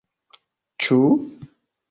[0.85, 0.97] Ĉu?